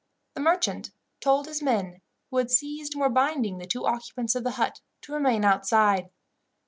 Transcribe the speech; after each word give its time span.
The 0.33 0.41
merchant 0.41 0.89
told 1.19 1.45
his 1.45 1.61
men, 1.61 2.01
who 2.31 2.37
had 2.37 2.49
seized 2.49 2.95
and 2.95 3.01
were 3.01 3.09
binding 3.09 3.59
the 3.59 3.67
two 3.67 3.85
occupants 3.85 4.33
of 4.33 4.43
the 4.43 4.49
hut, 4.57 4.81
to 5.01 5.13
remain 5.13 5.45
outside. 5.45 6.09